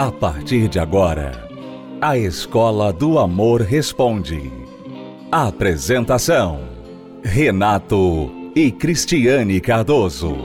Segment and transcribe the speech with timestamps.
[0.00, 1.46] A partir de agora,
[2.00, 4.50] a Escola do Amor Responde.
[5.30, 6.66] Apresentação:
[7.22, 10.38] Renato e Cristiane Cardoso.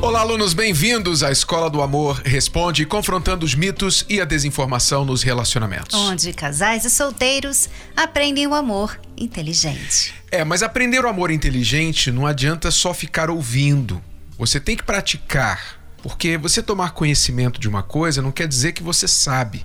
[0.00, 5.24] Olá, alunos, bem-vindos à Escola do Amor Responde, confrontando os mitos e a desinformação nos
[5.24, 5.98] relacionamentos.
[5.98, 10.14] Onde casais e solteiros aprendem o amor inteligente.
[10.30, 14.00] É, mas aprender o amor inteligente não adianta só ficar ouvindo.
[14.38, 18.82] Você tem que praticar, porque você tomar conhecimento de uma coisa não quer dizer que
[18.82, 19.64] você sabe.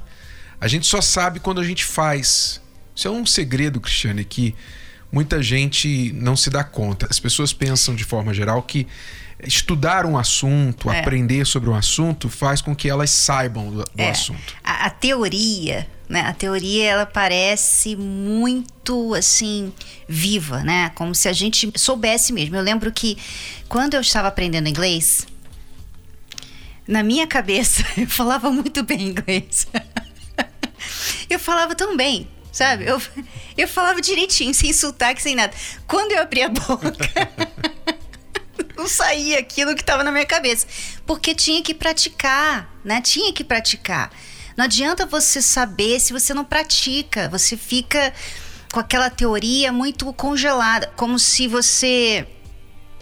[0.62, 2.62] A gente só sabe quando a gente faz.
[2.96, 4.56] Isso é um segredo, Cristiane, que
[5.12, 7.08] muita gente não se dá conta.
[7.10, 8.88] As pessoas pensam de forma geral que
[9.44, 11.00] estudar um assunto, é.
[11.00, 14.10] aprender sobre um assunto, faz com que elas saibam do, do é.
[14.10, 14.56] assunto.
[14.64, 16.22] A, a, teoria, né?
[16.22, 19.72] A teoria ela parece muito assim
[20.08, 20.90] viva, né?
[20.96, 22.56] Como se a gente soubesse mesmo.
[22.56, 23.18] Eu lembro que
[23.68, 25.26] quando eu estava aprendendo inglês,
[26.88, 29.68] na minha cabeça eu falava muito bem inglês.
[31.30, 32.86] eu falava tão bem, sabe?
[32.86, 33.02] Eu,
[33.58, 35.54] eu falava direitinho, sem sotaque, sem nada.
[35.88, 36.94] Quando eu abri a boca
[38.80, 40.66] não saía aquilo que estava na minha cabeça.
[41.06, 43.02] Porque tinha que praticar, né?
[43.02, 44.10] Tinha que praticar.
[44.56, 47.28] Não adianta você saber se você não pratica.
[47.30, 48.14] Você fica
[48.72, 52.28] com aquela teoria muito congelada, como se você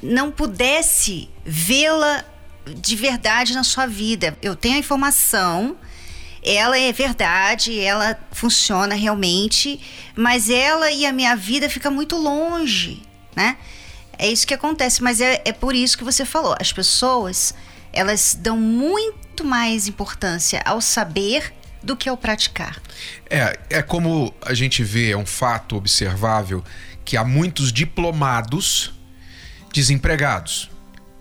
[0.02, 2.24] não pudesse vê-la
[2.66, 4.38] de verdade na sua vida.
[4.42, 5.78] Eu tenho a informação,
[6.48, 9.80] ela é verdade, ela funciona realmente,
[10.16, 13.02] mas ela e a minha vida fica muito longe,
[13.36, 13.58] né?
[14.18, 16.56] É isso que acontece, mas é, é por isso que você falou.
[16.60, 17.54] As pessoas,
[17.94, 21.54] elas dão muito mais importância ao saber
[21.84, 22.82] do que ao praticar.
[23.30, 26.64] É, é como a gente vê, é um fato observável
[27.06, 28.94] que há muitos diplomados
[29.72, 30.72] desempregados.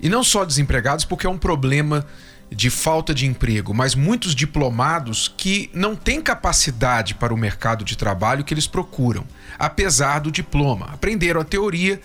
[0.00, 2.06] E não só desempregados, porque é um problema
[2.56, 7.98] de falta de emprego, mas muitos diplomados que não têm capacidade para o mercado de
[7.98, 9.26] trabalho que eles procuram,
[9.58, 10.86] apesar do diploma.
[10.86, 12.00] Aprenderam a teoria,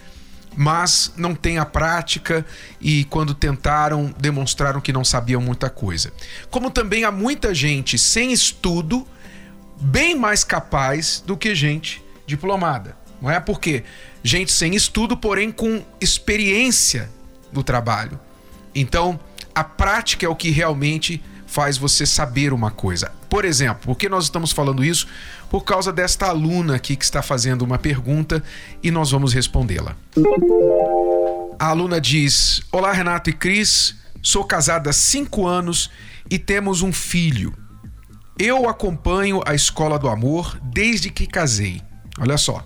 [0.53, 2.45] mas não têm a prática
[2.81, 6.11] e, quando tentaram, demonstraram que não sabiam muita coisa.
[6.49, 9.07] Como também há muita gente sem estudo,
[9.79, 12.97] bem mais capaz do que gente diplomada.
[13.21, 13.85] Não é porque
[14.21, 17.09] gente sem estudo, porém com experiência
[17.53, 18.19] no trabalho.
[18.75, 19.17] Então,
[19.53, 23.11] a prática é o que realmente faz você saber uma coisa.
[23.29, 25.05] Por exemplo, por que nós estamos falando isso?
[25.49, 28.41] Por causa desta aluna aqui que está fazendo uma pergunta
[28.81, 29.95] e nós vamos respondê-la.
[31.59, 35.91] A aluna diz: Olá, Renato e Cris, sou casada há cinco anos
[36.29, 37.53] e temos um filho.
[38.39, 41.81] Eu acompanho a escola do amor desde que casei.
[42.17, 42.65] Olha só.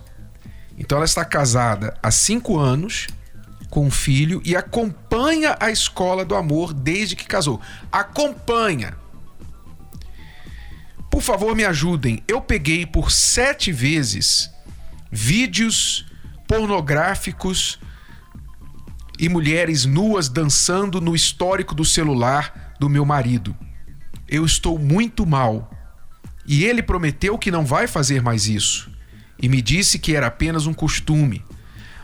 [0.78, 3.08] Então ela está casada há cinco anos
[3.76, 7.60] com um filho e acompanha a escola do amor desde que casou.
[7.92, 8.96] Acompanha.
[11.10, 12.22] Por favor, me ajudem.
[12.26, 14.50] Eu peguei por sete vezes
[15.12, 16.06] vídeos
[16.48, 17.78] pornográficos
[19.18, 23.54] e mulheres nuas dançando no histórico do celular do meu marido.
[24.26, 25.70] Eu estou muito mal.
[26.46, 28.90] E ele prometeu que não vai fazer mais isso.
[29.38, 31.44] E me disse que era apenas um costume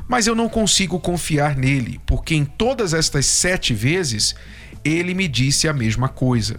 [0.09, 4.35] mas eu não consigo confiar nele, porque em todas estas sete vezes
[4.85, 6.57] ele me disse a mesma coisa.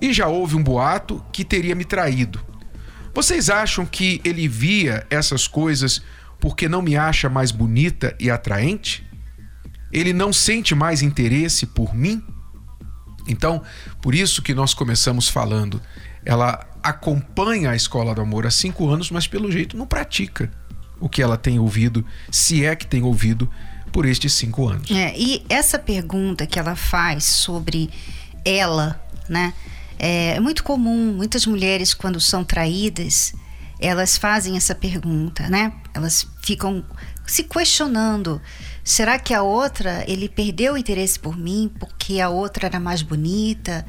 [0.00, 2.40] E já houve um boato que teria me traído.
[3.12, 6.02] Vocês acham que ele via essas coisas
[6.38, 9.04] porque não me acha mais bonita e atraente?
[9.92, 12.22] Ele não sente mais interesse por mim?
[13.26, 13.62] Então,
[14.00, 15.82] por isso que nós começamos falando.
[16.24, 20.50] Ela acompanha a escola do amor há cinco anos, mas pelo jeito não pratica
[21.00, 23.50] o que ela tem ouvido, se é que tem ouvido
[23.92, 24.90] por estes cinco anos.
[24.90, 27.90] É, e essa pergunta que ela faz sobre
[28.44, 29.52] ela, né?
[29.98, 33.34] É muito comum, muitas mulheres, quando são traídas,
[33.80, 35.72] elas fazem essa pergunta, né?
[35.92, 36.84] Elas ficam
[37.26, 38.40] se questionando:
[38.84, 43.02] será que a outra, ele perdeu o interesse por mim porque a outra era mais
[43.02, 43.86] bonita?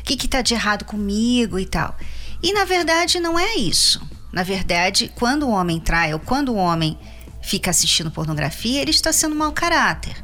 [0.00, 1.96] O que está de errado comigo e tal?
[2.42, 4.00] E na verdade não é isso.
[4.32, 6.98] Na verdade, quando o homem trai ou quando o homem
[7.42, 10.16] fica assistindo pornografia, ele está sendo mau caráter.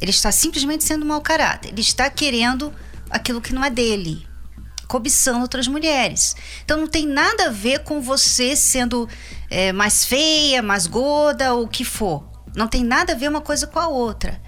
[0.00, 1.70] Ele está simplesmente sendo mau caráter.
[1.70, 2.72] Ele está querendo
[3.10, 4.26] aquilo que não é dele,
[4.88, 6.34] cobiçando outras mulheres.
[6.64, 9.08] Então não tem nada a ver com você sendo
[9.50, 12.26] é, mais feia, mais gorda ou o que for.
[12.54, 14.40] Não tem nada a ver uma coisa com a outra.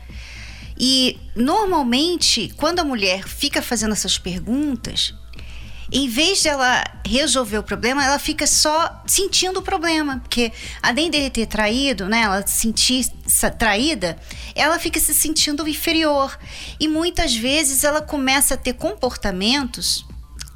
[0.77, 5.15] E normalmente, quando a mulher fica fazendo essas perguntas,
[5.93, 10.21] em vez dela resolver o problema, ela fica só sentindo o problema.
[10.21, 10.53] Porque
[10.83, 13.07] além dele ter traído, né, ela se sentir
[13.59, 14.17] traída,
[14.55, 16.37] ela fica se sentindo inferior.
[16.81, 20.05] E muitas vezes ela começa a ter comportamentos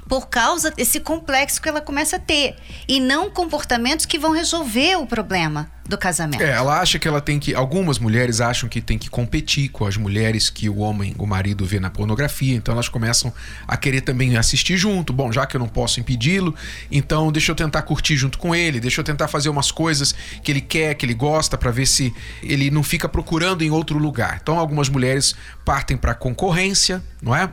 [0.08, 2.56] por causa desse complexo que ela começa a ter.
[2.88, 6.42] E não comportamentos que vão resolver o problema do casamento.
[6.42, 7.54] É, ela acha que ela tem que.
[7.54, 11.64] Algumas mulheres acham que tem que competir com as mulheres que o homem, o marido,
[11.64, 12.54] vê na pornografia.
[12.54, 13.32] Então elas começam
[13.66, 15.12] a querer também assistir junto.
[15.12, 16.54] Bom, já que eu não posso impedi-lo,
[16.92, 20.52] então deixa eu tentar curtir junto com ele, deixa eu tentar fazer umas coisas que
[20.52, 22.12] ele quer, que ele gosta, para ver se
[22.42, 24.38] ele não fica procurando em outro lugar.
[24.42, 25.34] Então algumas mulheres
[25.64, 27.50] partem para concorrência, não é?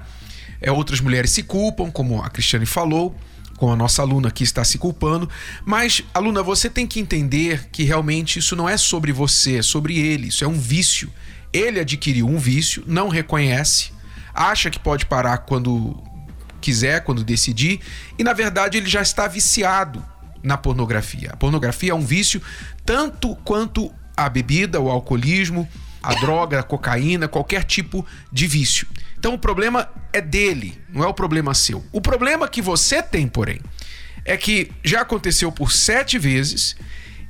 [0.66, 3.16] é, outras mulheres se culpam, como a Cristiane falou,
[3.58, 5.30] como a nossa aluna aqui está se culpando.
[5.66, 9.98] Mas, aluna, você tem que entender que realmente isso não é sobre você, é sobre
[9.98, 10.28] ele.
[10.28, 11.12] Isso é um vício.
[11.54, 13.92] Ele adquiriu um vício, não reconhece,
[14.34, 16.04] acha que pode parar quando
[16.60, 17.80] quiser, quando decidir,
[18.18, 20.04] e na verdade ele já está viciado
[20.44, 21.30] na pornografia.
[21.32, 22.42] A pornografia é um vício
[22.84, 25.70] tanto quanto a bebida, o alcoolismo,
[26.02, 28.88] a droga, a cocaína, qualquer tipo de vício.
[29.26, 31.84] Então o problema é dele, não é o problema seu.
[31.92, 33.60] O problema que você tem, porém,
[34.24, 36.76] é que já aconteceu por sete vezes.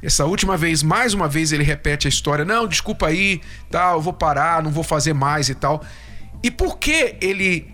[0.04, 3.40] Essa última vez, mais uma vez, ele repete a história: não, desculpa aí,
[3.72, 5.86] tal, eu vou parar, não vou fazer mais e tal.
[6.44, 7.74] E por que ele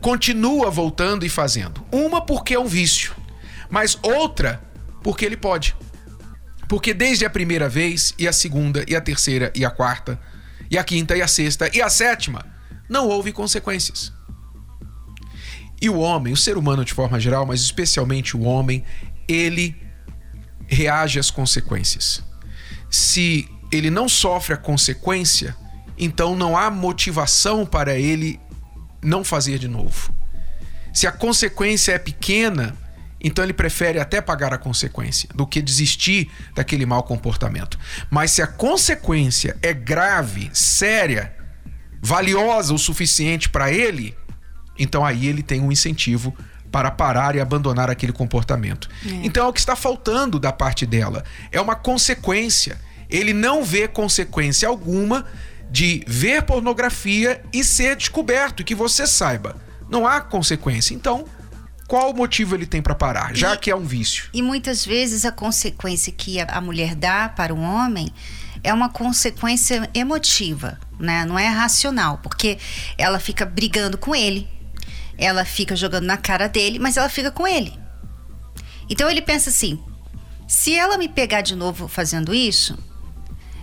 [0.00, 1.84] continua voltando e fazendo?
[1.92, 3.14] Uma, porque é um vício,
[3.68, 4.62] mas outra,
[5.02, 5.76] porque ele pode.
[6.70, 10.18] Porque desde a primeira vez, e a segunda, e a terceira, e a quarta,
[10.70, 12.50] e a quinta, e a sexta, e a sétima,
[12.92, 14.12] não houve consequências.
[15.80, 18.84] E o homem, o ser humano de forma geral, mas especialmente o homem,
[19.26, 19.74] ele
[20.68, 22.22] reage às consequências.
[22.90, 25.56] Se ele não sofre a consequência,
[25.98, 28.38] então não há motivação para ele
[29.02, 30.12] não fazer de novo.
[30.92, 32.76] Se a consequência é pequena,
[33.18, 37.78] então ele prefere até pagar a consequência do que desistir daquele mau comportamento.
[38.10, 41.41] Mas se a consequência é grave, séria,
[42.02, 44.14] valiosa o suficiente para ele,
[44.76, 46.36] então aí ele tem um incentivo
[46.70, 48.88] para parar e abandonar aquele comportamento.
[49.06, 49.10] É.
[49.22, 51.22] Então é o que está faltando da parte dela.
[51.52, 52.80] É uma consequência.
[53.08, 55.24] Ele não vê consequência alguma
[55.70, 59.56] de ver pornografia e ser descoberto, que você saiba.
[59.88, 60.94] Não há consequência.
[60.94, 61.26] Então,
[61.86, 64.24] qual motivo ele tem para parar, já e, que é um vício?
[64.32, 68.10] E muitas vezes a consequência que a mulher dá para o homem
[68.64, 71.24] é uma consequência emotiva, né?
[71.24, 72.58] Não é racional, porque
[72.96, 74.48] ela fica brigando com ele,
[75.18, 77.76] ela fica jogando na cara dele, mas ela fica com ele.
[78.88, 79.82] Então ele pensa assim:
[80.46, 82.78] se ela me pegar de novo fazendo isso,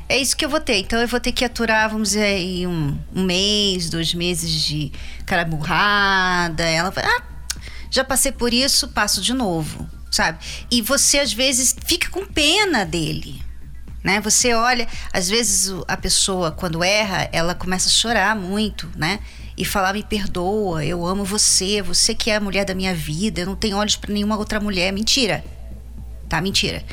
[0.07, 0.79] é isso que eu vou ter.
[0.79, 4.91] Então eu vou ter que aturar, vamos dizer, aí um, um mês, dois meses de
[5.25, 6.63] cara burrada.
[6.63, 7.23] Ela vai, ah,
[7.89, 10.39] já passei por isso, passo de novo, sabe?
[10.69, 13.48] E você às vezes fica com pena dele
[14.03, 14.19] né?
[14.21, 19.19] Você olha, às vezes a pessoa quando erra, ela começa a chorar muito, né?
[19.57, 23.41] E falar me perdoa, eu amo você, você que é a mulher da minha vida,
[23.41, 25.43] eu não tenho olhos para nenhuma outra mulher, mentira.
[26.29, 26.83] Tá, mentira.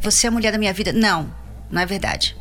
[0.00, 0.92] Você é a mulher da minha vida?
[0.92, 1.30] Não,
[1.70, 2.34] não é verdade.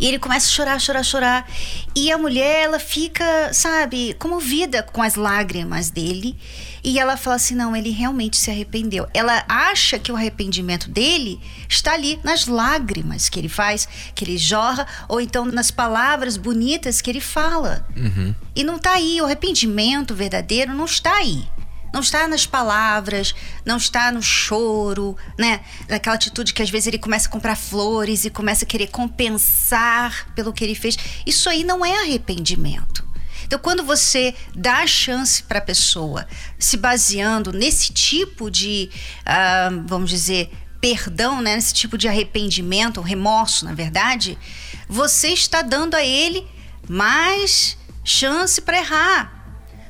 [0.00, 1.50] E ele começa a chorar, chorar, chorar.
[1.94, 6.36] E a mulher, ela fica, sabe, comovida com as lágrimas dele.
[6.84, 9.06] E ela fala assim: não, ele realmente se arrependeu.
[9.12, 14.38] Ela acha que o arrependimento dele está ali nas lágrimas que ele faz, que ele
[14.38, 17.86] jorra, ou então nas palavras bonitas que ele fala.
[17.96, 18.34] Uhum.
[18.54, 19.20] E não está aí.
[19.20, 21.44] O arrependimento verdadeiro não está aí.
[21.92, 25.60] Não está nas palavras, não está no choro, né?
[25.88, 30.32] Naquela atitude que às vezes ele começa a comprar flores e começa a querer compensar
[30.34, 30.96] pelo que ele fez.
[31.26, 33.06] Isso aí não é arrependimento.
[33.44, 36.26] Então, quando você dá a chance para a pessoa,
[36.58, 38.90] se baseando nesse tipo de,
[39.22, 41.54] uh, vamos dizer, perdão, né?
[41.56, 44.38] nesse tipo de arrependimento, remorso, na verdade,
[44.86, 46.46] você está dando a ele
[46.88, 49.37] mais chance para errar.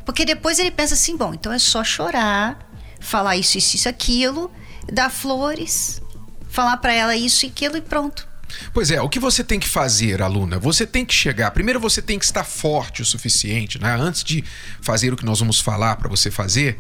[0.09, 2.59] Porque depois ele pensa assim: bom, então é só chorar,
[2.99, 4.51] falar isso, isso, isso, aquilo,
[4.91, 6.01] dar flores,
[6.49, 8.27] falar para ela isso e aquilo e pronto.
[8.73, 10.59] Pois é, o que você tem que fazer, aluna?
[10.59, 11.51] Você tem que chegar.
[11.51, 13.95] Primeiro, você tem que estar forte o suficiente, né?
[14.01, 14.43] Antes de
[14.81, 16.79] fazer o que nós vamos falar para você fazer,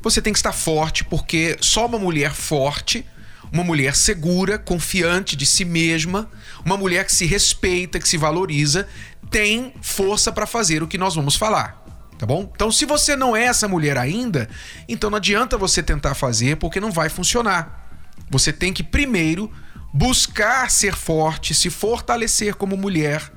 [0.00, 3.04] você tem que estar forte, porque só uma mulher forte,
[3.52, 6.30] uma mulher segura, confiante de si mesma,
[6.64, 8.88] uma mulher que se respeita, que se valoriza,
[9.30, 11.79] tem força para fazer o que nós vamos falar
[12.20, 12.50] tá bom?
[12.54, 14.46] Então, se você não é essa mulher ainda,
[14.86, 17.88] então não adianta você tentar fazer porque não vai funcionar.
[18.28, 19.50] Você tem que primeiro
[19.90, 23.32] buscar ser forte, se fortalecer como mulher.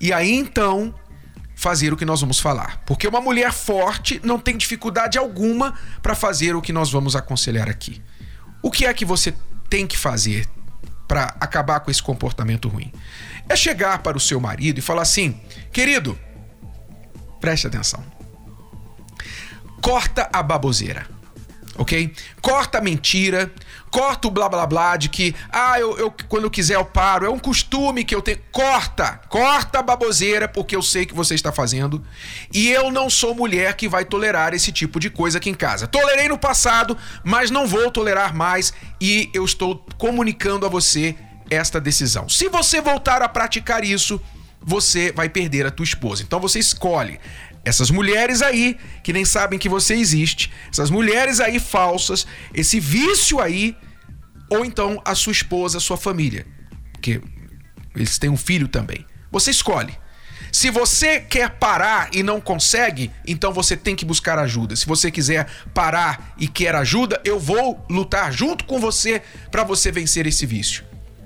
[0.00, 0.92] E aí então
[1.54, 2.82] fazer o que nós vamos falar.
[2.84, 7.70] Porque uma mulher forte não tem dificuldade alguma para fazer o que nós vamos aconselhar
[7.70, 8.02] aqui.
[8.60, 9.32] O que é que você
[9.70, 10.48] tem que fazer
[11.06, 12.92] para acabar com esse comportamento ruim?
[13.48, 15.40] É chegar para o seu marido e falar assim:
[15.72, 16.18] querido,
[17.42, 18.02] preste atenção.
[19.82, 21.06] Corta a baboseira
[21.76, 22.12] ok?
[22.40, 23.50] Corta a mentira,
[23.90, 27.26] corta o blá blá blá de que, ah, eu, eu, quando eu quiser eu paro,
[27.26, 28.38] é um costume que eu tenho.
[28.50, 32.04] Corta, corta a baboseira, porque eu sei que você está fazendo.
[32.52, 35.86] E eu não sou mulher que vai tolerar esse tipo de coisa aqui em casa.
[35.86, 41.16] Tolerei no passado, mas não vou tolerar mais e eu estou comunicando a você
[41.50, 42.28] esta decisão.
[42.28, 44.20] Se você voltar a praticar isso,
[44.64, 46.22] você vai perder a tua esposa.
[46.22, 47.18] Então você escolhe
[47.64, 53.40] essas mulheres aí que nem sabem que você existe, essas mulheres aí falsas, esse vício
[53.40, 53.76] aí,
[54.50, 56.46] ou então a sua esposa, a sua família,
[56.92, 57.20] porque
[57.94, 59.06] eles têm um filho também.
[59.30, 59.96] Você escolhe.
[60.50, 64.76] Se você quer parar e não consegue, então você tem que buscar ajuda.
[64.76, 69.90] Se você quiser parar e quer ajuda, eu vou lutar junto com você para você
[69.90, 70.84] vencer esse vício.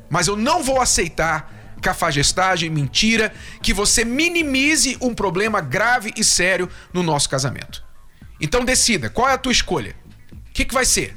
[0.09, 1.53] Mas eu não vou aceitar
[1.87, 7.85] cafajestagem, mentira, que você minimize um problema grave e sério no nosso casamento.
[8.41, 9.95] Então decida, qual é a tua escolha?
[10.33, 11.17] O que, que vai ser?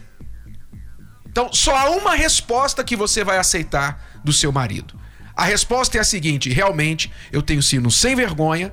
[1.25, 4.99] Então, só há uma resposta que você vai aceitar do seu marido.
[5.35, 8.71] A resposta é a seguinte: realmente, eu tenho sino sem vergonha,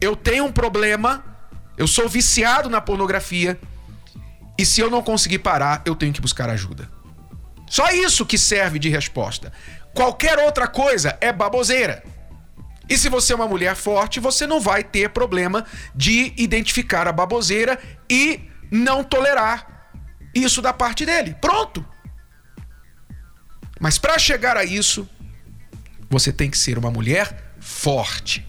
[0.00, 1.24] eu tenho um problema,
[1.78, 3.58] eu sou viciado na pornografia,
[4.58, 6.90] e se eu não conseguir parar, eu tenho que buscar ajuda.
[7.68, 9.52] Só isso que serve de resposta.
[9.98, 12.04] Qualquer outra coisa é baboseira.
[12.88, 17.12] E se você é uma mulher forte, você não vai ter problema de identificar a
[17.12, 17.76] baboseira
[18.08, 19.90] e não tolerar
[20.32, 21.34] isso da parte dele.
[21.40, 21.84] Pronto.
[23.80, 25.08] Mas para chegar a isso,
[26.08, 28.46] você tem que ser uma mulher forte.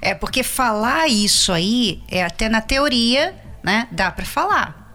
[0.00, 3.88] É porque falar isso aí é até na teoria, né?
[3.90, 4.85] Dá para falar.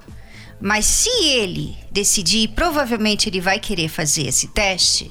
[0.61, 5.09] Mas se ele decidir, provavelmente ele vai querer fazer esse teste,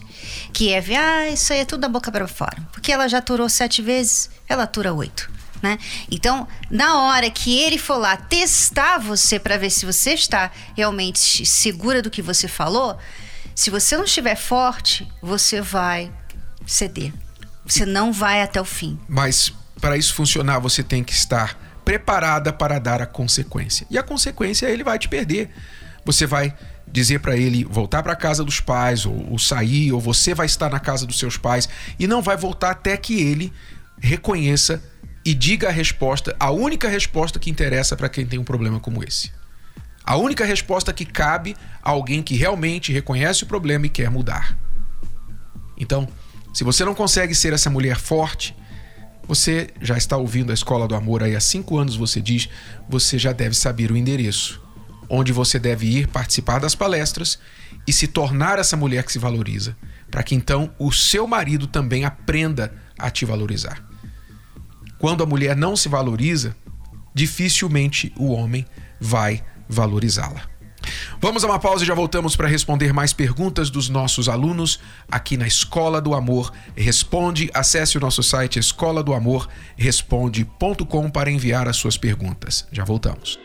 [0.52, 2.56] que é ver, ah, isso aí é tudo da boca para fora.
[2.72, 5.30] Porque ela já aturou sete vezes, ela atura oito.
[5.60, 5.76] Né?
[6.10, 11.44] Então, na hora que ele for lá testar você para ver se você está realmente
[11.44, 12.96] segura do que você falou,
[13.54, 16.10] se você não estiver forte, você vai
[16.66, 17.12] ceder.
[17.66, 18.98] Você não vai até o fim.
[19.06, 21.58] Mas para isso funcionar, você tem que estar
[21.90, 23.84] preparada para dar a consequência.
[23.90, 25.50] E a consequência ele vai te perder.
[26.04, 26.54] Você vai
[26.86, 30.46] dizer para ele voltar para a casa dos pais, ou, ou, sair, ou você vai
[30.46, 31.68] estar na casa dos seus pais,
[31.98, 33.52] e não vai voltar até que ele
[34.00, 34.80] reconheça
[35.24, 39.02] e diga a resposta, a única resposta que interessa para quem tem um problema como
[39.02, 39.32] esse.
[40.04, 44.56] A única resposta que cabe a alguém que realmente reconhece o problema e quer mudar.
[45.76, 46.06] Então,
[46.54, 48.54] se você não consegue ser essa mulher forte,
[49.30, 52.48] você já está ouvindo a Escola do Amor aí há cinco anos, você diz,
[52.88, 54.60] você já deve saber o endereço,
[55.08, 57.38] onde você deve ir participar das palestras
[57.86, 59.76] e se tornar essa mulher que se valoriza,
[60.10, 63.80] para que então o seu marido também aprenda a te valorizar.
[64.98, 66.56] Quando a mulher não se valoriza,
[67.14, 68.66] dificilmente o homem
[69.00, 70.49] vai valorizá-la.
[71.22, 75.36] Vamos a uma pausa e já voltamos para responder mais perguntas dos nossos alunos aqui
[75.36, 77.50] na Escola do Amor Responde.
[77.52, 79.46] Acesse o nosso site escola do amor
[79.76, 82.66] responde.com para enviar as suas perguntas.
[82.72, 83.38] Já voltamos.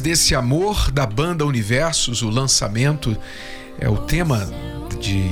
[0.00, 3.16] Desse amor da banda Universos, o lançamento
[3.78, 4.50] é o tema
[5.00, 5.24] de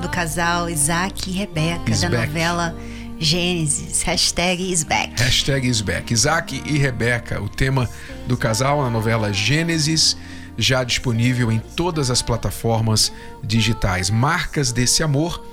[0.00, 2.26] Do casal Isaac e Rebeca, Is da back.
[2.28, 2.76] novela
[3.18, 4.02] Gênesis.
[4.02, 5.20] Hashtag is back.
[5.20, 6.12] Hashtag Isback.
[6.12, 7.88] Isaac e Rebeca, o tema
[8.26, 10.16] do casal na novela Gênesis,
[10.56, 14.08] já disponível em todas as plataformas digitais.
[14.08, 15.44] Marcas desse amor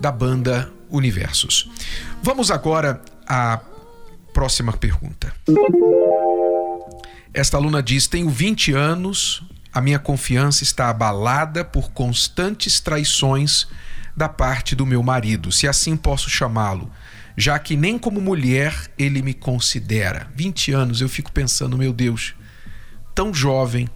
[0.00, 1.70] da banda Universos.
[2.22, 3.60] Vamos agora à
[4.32, 5.32] próxima pergunta.
[7.32, 13.68] Esta aluna diz: Tenho 20 anos, a minha confiança está abalada por constantes traições
[14.16, 16.90] da parte do meu marido, se assim posso chamá-lo,
[17.36, 20.28] já que nem como mulher ele me considera.
[20.34, 22.34] 20 anos, eu fico pensando, meu Deus,
[23.14, 23.88] tão jovem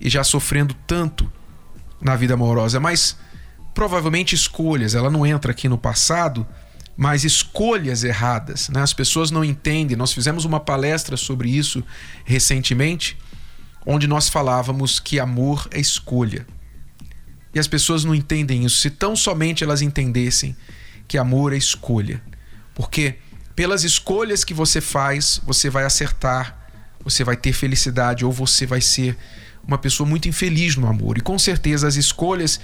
[0.00, 1.30] e já sofrendo tanto
[2.00, 3.18] na vida amorosa, mas
[3.74, 6.46] provavelmente escolhas, ela não entra aqui no passado,
[7.00, 8.82] mas escolhas erradas, né?
[8.82, 9.96] As pessoas não entendem.
[9.96, 11.82] Nós fizemos uma palestra sobre isso
[12.26, 13.16] recentemente,
[13.86, 16.46] onde nós falávamos que amor é escolha.
[17.54, 18.76] E as pessoas não entendem isso.
[18.76, 20.54] Se tão somente elas entendessem
[21.08, 22.22] que amor é escolha.
[22.74, 23.14] Porque
[23.56, 26.68] pelas escolhas que você faz, você vai acertar,
[27.02, 29.16] você vai ter felicidade ou você vai ser
[29.66, 31.16] uma pessoa muito infeliz no amor.
[31.16, 32.60] E com certeza as escolhas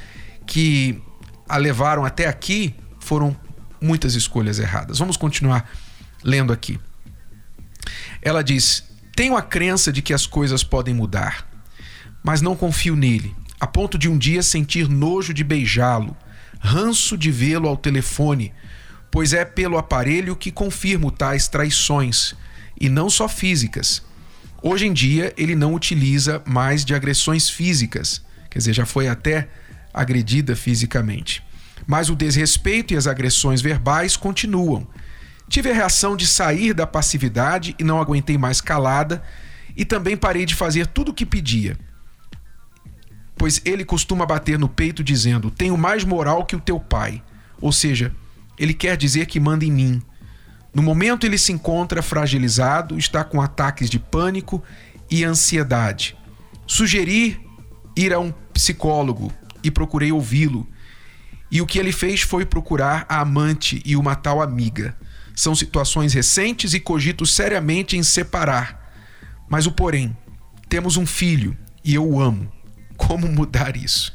[0.47, 1.03] que
[1.49, 3.35] a levaram até aqui foram
[3.81, 4.99] muitas escolhas erradas.
[4.99, 5.71] Vamos continuar
[6.23, 6.79] lendo aqui.
[8.21, 8.85] Ela diz:
[9.15, 11.47] Tenho a crença de que as coisas podem mudar,
[12.23, 16.17] mas não confio nele, a ponto de um dia sentir nojo de beijá-lo,
[16.59, 18.53] ranço de vê-lo ao telefone,
[19.11, 22.35] pois é pelo aparelho que confirmo tais traições,
[22.79, 24.03] e não só físicas.
[24.63, 29.49] Hoje em dia, ele não utiliza mais de agressões físicas, quer dizer, já foi até
[29.95, 31.46] agredida fisicamente.
[31.87, 34.87] Mas o desrespeito e as agressões verbais continuam.
[35.49, 39.23] Tive a reação de sair da passividade e não aguentei mais calada,
[39.77, 41.77] e também parei de fazer tudo o que pedia.
[43.37, 47.23] Pois ele costuma bater no peito dizendo: Tenho mais moral que o teu pai.
[47.61, 48.13] Ou seja,
[48.59, 50.03] ele quer dizer que manda em mim.
[50.75, 54.63] No momento ele se encontra fragilizado, está com ataques de pânico
[55.11, 56.17] e ansiedade.
[56.67, 57.41] Sugeri
[57.97, 60.67] ir a um psicólogo e procurei ouvi-lo.
[61.51, 64.97] E o que ele fez foi procurar a amante e uma tal amiga.
[65.35, 68.93] São situações recentes e cogito seriamente em separar.
[69.49, 70.17] Mas o porém,
[70.69, 72.51] temos um filho e eu o amo.
[72.97, 74.13] Como mudar isso?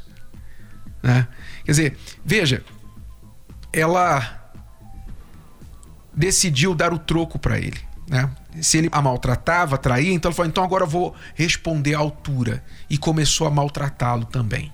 [1.01, 1.27] Né?
[1.63, 2.63] Quer dizer, veja,
[3.71, 4.51] ela
[6.13, 7.79] decidiu dar o troco para ele.
[8.07, 8.29] Né?
[8.61, 12.63] Se ele a maltratava, traía, então ela falou: então agora eu vou responder à altura.
[12.89, 14.71] E começou a maltratá-lo também.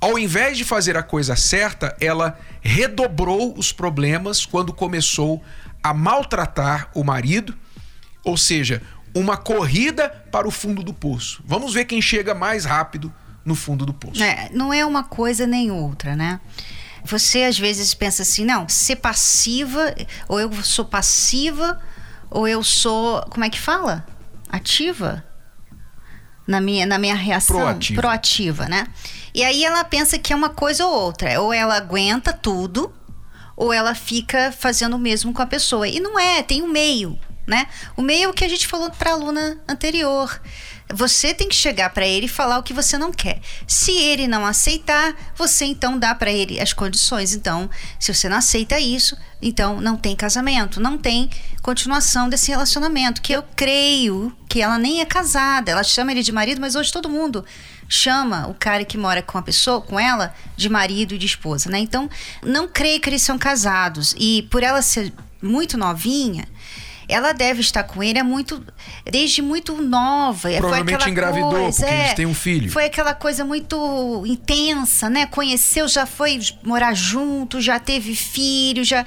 [0.00, 5.42] Ao invés de fazer a coisa certa, ela redobrou os problemas quando começou
[5.82, 7.56] a maltratar o marido,
[8.24, 8.80] ou seja,
[9.14, 11.42] uma corrida para o fundo do poço.
[11.44, 13.12] Vamos ver quem chega mais rápido
[13.44, 14.22] no fundo do poço.
[14.22, 16.40] É, não é uma coisa nem outra, né?
[17.04, 19.94] Você às vezes pensa assim, não, ser passiva,
[20.28, 21.80] ou eu sou passiva,
[22.30, 24.06] ou eu sou, como é que fala?
[24.48, 25.24] Ativa?
[26.48, 27.56] Na minha, na minha reação.
[27.56, 28.00] Proativa.
[28.00, 28.88] Proativa, né?
[29.34, 31.40] E aí ela pensa que é uma coisa ou outra.
[31.40, 32.92] Ou ela aguenta tudo,
[33.54, 35.86] ou ela fica fazendo o mesmo com a pessoa.
[35.86, 37.66] E não é, tem um meio, né?
[37.96, 40.40] O meio é que a gente falou para a aluna anterior.
[40.94, 43.40] Você tem que chegar para ele e falar o que você não quer.
[43.66, 47.34] Se ele não aceitar, você então dá para ele as condições.
[47.34, 47.68] Então,
[48.00, 51.28] se você não aceita isso, então não tem casamento, não tem
[51.62, 53.20] continuação desse relacionamento.
[53.20, 55.70] Que eu creio que ela nem é casada.
[55.70, 57.44] Ela chama ele de marido, mas hoje todo mundo
[57.88, 61.70] chama o cara que mora com a pessoa, com ela, de marido e de esposa,
[61.70, 61.78] né?
[61.78, 62.08] Então,
[62.42, 64.14] não creio que eles são casados.
[64.18, 66.46] E por ela ser muito novinha,
[67.08, 68.62] ela deve estar com ele é muito
[69.10, 70.50] desde muito nova.
[70.50, 72.70] Provavelmente engravidou, coisa, porque é, eles têm um filho.
[72.70, 75.24] Foi aquela coisa muito intensa, né?
[75.24, 79.06] Conheceu, já foi morar junto, já teve filho, já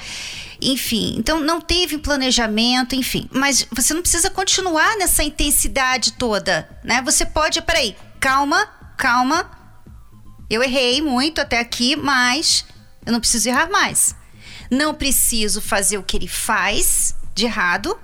[0.60, 3.28] enfim, então não teve planejamento, enfim.
[3.32, 7.02] Mas você não precisa continuar nessa intensidade toda, né?
[7.04, 9.50] Você pode, peraí, calma, calma.
[10.50, 12.66] Eu errei muito até aqui, mas
[13.06, 14.16] eu não preciso errar mais.
[14.70, 17.98] Não preciso fazer o que ele faz de errado,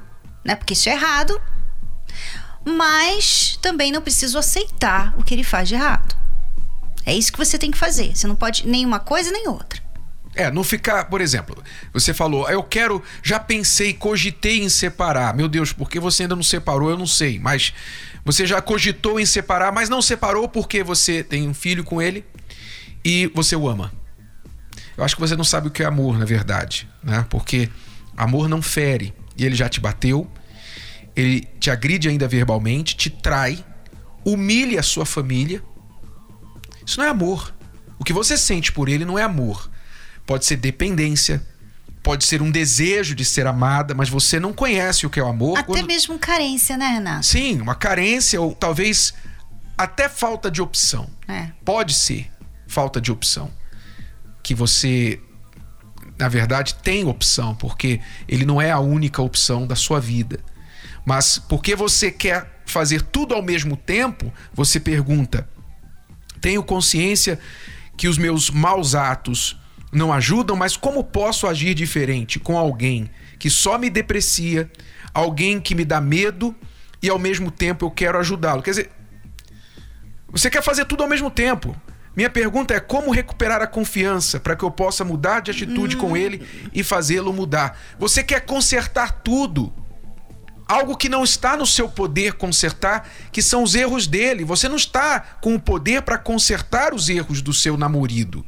[0.43, 0.55] né?
[0.55, 1.39] Porque isso é errado.
[2.65, 6.15] Mas também não preciso aceitar o que ele faz de errado.
[7.05, 8.15] É isso que você tem que fazer.
[8.15, 9.81] Você não pode nem uma coisa nem outra.
[10.35, 15.33] É, não ficar, por exemplo, você falou, eu quero, já pensei, cogitei em separar.
[15.35, 16.91] Meu Deus, por que você ainda não separou?
[16.91, 17.73] Eu não sei, mas
[18.23, 22.23] você já cogitou em separar, mas não separou porque você tem um filho com ele
[23.03, 23.91] e você o ama.
[24.95, 27.25] Eu acho que você não sabe o que é amor, na verdade, né?
[27.29, 27.69] Porque
[28.15, 30.29] amor não fere e ele já te bateu,
[31.15, 33.63] ele te agride ainda verbalmente, te trai,
[34.25, 35.63] humilha a sua família.
[36.85, 37.53] Isso não é amor.
[37.99, 39.69] O que você sente por ele não é amor.
[40.25, 41.45] Pode ser dependência,
[42.03, 45.27] pode ser um desejo de ser amada, mas você não conhece o que é o
[45.27, 45.57] amor.
[45.57, 45.87] Até quando...
[45.87, 47.25] mesmo carência, né, Renato?
[47.25, 49.13] Sim, uma carência ou talvez
[49.77, 51.09] até falta de opção.
[51.27, 51.49] É.
[51.63, 52.29] Pode ser
[52.67, 53.51] falta de opção.
[54.43, 55.19] Que você,
[56.17, 60.39] na verdade, tem opção, porque ele não é a única opção da sua vida.
[61.05, 65.47] Mas porque você quer fazer tudo ao mesmo tempo, você pergunta:
[66.41, 67.39] tenho consciência
[67.95, 69.59] que os meus maus atos
[69.91, 74.69] não ajudam, mas como posso agir diferente com alguém que só me deprecia,
[75.13, 76.55] alguém que me dá medo
[77.01, 78.61] e ao mesmo tempo eu quero ajudá-lo?
[78.61, 78.91] Quer dizer,
[80.29, 81.75] você quer fazer tudo ao mesmo tempo.
[82.17, 85.99] Minha pergunta é como recuperar a confiança para que eu possa mudar de atitude hum.
[85.99, 87.79] com ele e fazê-lo mudar.
[87.99, 89.71] Você quer consertar tudo
[90.67, 94.43] algo que não está no seu poder consertar, que são os erros dele.
[94.43, 98.43] Você não está com o poder para consertar os erros do seu namorado.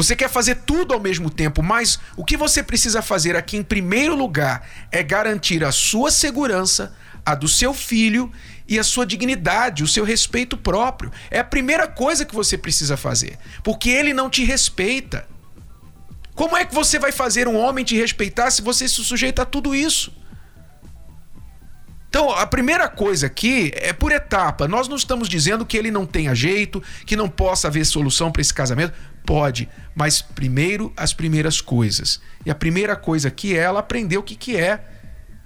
[0.00, 3.62] Você quer fazer tudo ao mesmo tempo, mas o que você precisa fazer aqui em
[3.62, 8.32] primeiro lugar é garantir a sua segurança, a do seu filho
[8.66, 11.12] e a sua dignidade, o seu respeito próprio.
[11.30, 15.28] É a primeira coisa que você precisa fazer, porque ele não te respeita.
[16.34, 19.44] Como é que você vai fazer um homem te respeitar se você se sujeita a
[19.44, 20.16] tudo isso?
[22.10, 24.66] Então, a primeira coisa aqui é por etapa.
[24.66, 28.42] Nós não estamos dizendo que ele não tenha jeito, que não possa haver solução para
[28.42, 28.92] esse casamento.
[29.24, 32.20] Pode, mas primeiro as primeiras coisas.
[32.44, 34.84] E a primeira coisa aqui é ela aprender o que, que é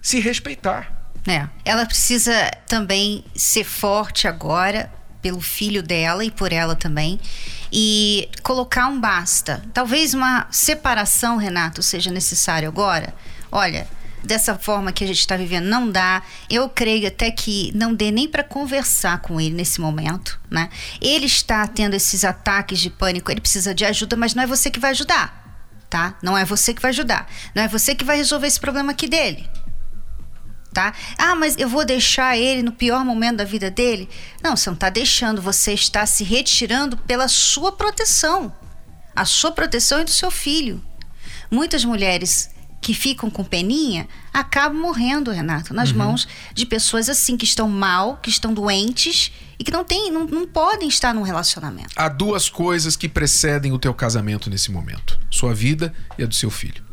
[0.00, 1.12] se respeitar.
[1.26, 1.46] É.
[1.66, 7.20] Ela precisa também ser forte agora pelo filho dela e por ela também
[7.70, 9.62] e colocar um basta.
[9.74, 13.14] Talvez uma separação, Renato, seja necessário agora.
[13.52, 13.86] Olha,
[14.24, 16.22] dessa forma que a gente está vivendo não dá.
[16.48, 20.68] Eu creio até que não dê nem para conversar com ele nesse momento, né?
[21.00, 24.70] Ele está tendo esses ataques de pânico, ele precisa de ajuda, mas não é você
[24.70, 25.58] que vai ajudar,
[25.90, 26.16] tá?
[26.22, 27.28] Não é você que vai ajudar.
[27.54, 29.48] Não é você que vai resolver esse problema aqui dele.
[30.72, 30.92] Tá?
[31.16, 34.08] Ah, mas eu vou deixar ele no pior momento da vida dele?
[34.42, 38.52] Não, você não está deixando, você está se retirando pela sua proteção.
[39.14, 40.84] A sua proteção e do seu filho.
[41.48, 42.50] Muitas mulheres
[42.84, 45.96] que ficam com peninha acabam morrendo, Renato, nas uhum.
[45.96, 50.26] mãos de pessoas assim que estão mal, que estão doentes e que não tem, não,
[50.26, 51.88] não podem estar num relacionamento.
[51.96, 56.34] Há duas coisas que precedem o teu casamento nesse momento: sua vida e a do
[56.34, 56.84] seu filho.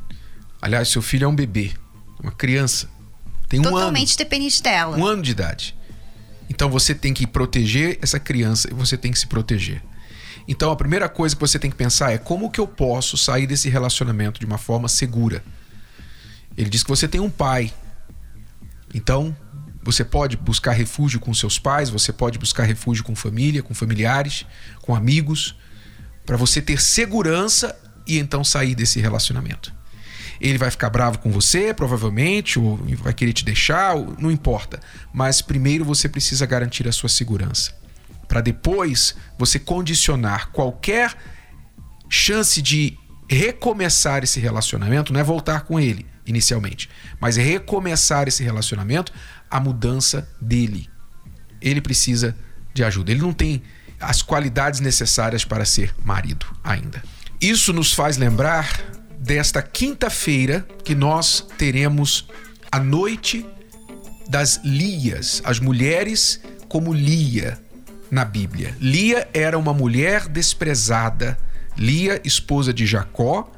[0.61, 1.73] Aliás, seu filho é um bebê,
[2.23, 2.89] uma criança.
[3.49, 4.97] Tem um Totalmente ano, dependente dela.
[4.97, 5.75] Um ano de idade.
[6.49, 9.83] Então você tem que proteger essa criança e você tem que se proteger.
[10.47, 13.45] Então a primeira coisa que você tem que pensar é como que eu posso sair
[13.45, 15.43] desse relacionamento de uma forma segura.
[16.57, 17.73] Ele diz que você tem um pai.
[18.93, 19.35] Então,
[19.83, 24.45] você pode buscar refúgio com seus pais, você pode buscar refúgio com família, com familiares,
[24.81, 25.55] com amigos,
[26.25, 29.73] para você ter segurança e então sair desse relacionamento.
[30.39, 34.79] Ele vai ficar bravo com você, provavelmente, ou vai querer te deixar, não importa.
[35.13, 37.73] Mas primeiro você precisa garantir a sua segurança.
[38.27, 41.15] Para depois você condicionar qualquer
[42.09, 42.97] chance de
[43.29, 49.11] recomeçar esse relacionamento, não é voltar com ele, inicialmente, mas recomeçar esse relacionamento,
[49.49, 50.89] a mudança dele.
[51.61, 52.35] Ele precisa
[52.73, 53.11] de ajuda.
[53.11, 53.61] Ele não tem
[53.99, 57.03] as qualidades necessárias para ser marido ainda.
[57.39, 58.81] Isso nos faz lembrar
[59.19, 62.27] desta quinta-feira que nós teremos
[62.71, 63.45] a noite
[64.27, 67.59] das Lias, as mulheres como Lia
[68.09, 68.75] na Bíblia.
[68.79, 71.37] Lia era uma mulher desprezada.
[71.77, 73.51] Lia, esposa de Jacó,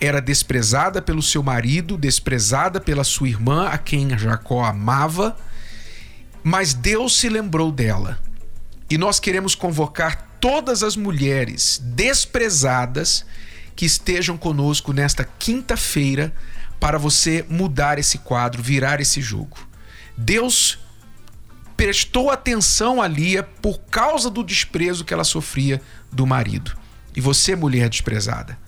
[0.00, 5.36] era desprezada pelo seu marido, desprezada pela sua irmã, a quem Jacó amava,
[6.42, 8.18] mas Deus se lembrou dela.
[8.88, 13.26] E nós queremos convocar todas as mulheres desprezadas
[13.76, 16.32] que estejam conosco nesta quinta-feira
[16.80, 19.58] para você mudar esse quadro, virar esse jogo.
[20.16, 20.78] Deus
[21.76, 26.76] prestou atenção a Lia por causa do desprezo que ela sofria do marido.
[27.14, 28.58] E você, mulher desprezada,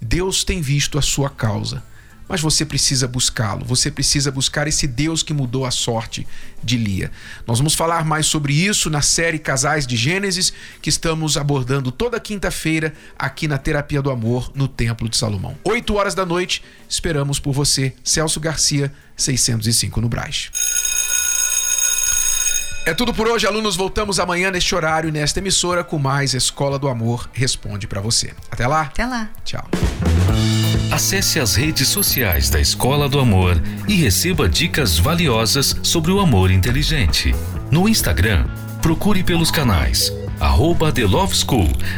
[0.00, 1.82] Deus tem visto a sua causa,
[2.28, 3.64] mas você precisa buscá-lo.
[3.64, 6.26] Você precisa buscar esse Deus que mudou a sorte
[6.62, 7.10] de Lia.
[7.46, 12.20] Nós vamos falar mais sobre isso na série Casais de Gênesis, que estamos abordando toda
[12.20, 15.56] quinta-feira aqui na Terapia do Amor, no Templo de Salomão.
[15.64, 17.94] 8 horas da noite, esperamos por você.
[18.04, 20.50] Celso Garcia, 605 no Braz.
[22.88, 23.76] É tudo por hoje, alunos.
[23.76, 28.32] Voltamos amanhã neste horário, nesta emissora, com mais Escola do Amor Responde para você.
[28.50, 28.82] Até lá.
[28.82, 29.28] Até lá.
[29.44, 29.68] Tchau.
[30.90, 36.50] Acesse as redes sociais da Escola do Amor e receba dicas valiosas sobre o amor
[36.50, 37.34] inteligente.
[37.70, 38.46] No Instagram,
[38.82, 41.02] procure pelos canais arroba The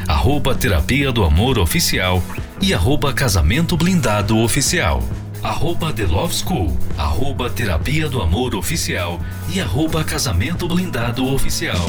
[0.09, 2.23] arroba Terapia do Amor Oficial
[2.61, 5.03] e arroba Casamento Blindado Oficial
[5.43, 9.19] arroba The Love School, arroba Terapia do Amor Oficial
[9.53, 11.89] e arroba Casamento Blindado Oficial.